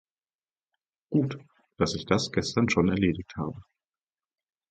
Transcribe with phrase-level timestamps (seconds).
[1.11, 1.37] Gut,
[1.77, 3.61] dass ich das gestern schon erledigt habe.